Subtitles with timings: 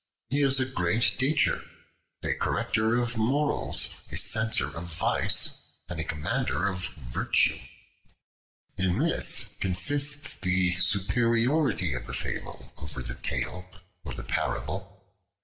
[0.31, 1.61] He is a great teacher,
[2.23, 5.51] a corrector of morals, a censor of vice,
[5.87, 7.59] and a commender of virtue.
[8.79, 13.69] In this consists the superiority of the Fable over the Tale
[14.03, 15.05] or the Parable.